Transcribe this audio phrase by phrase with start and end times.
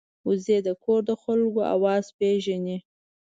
[0.27, 2.77] وزې د کور د خلکو آواز پېژني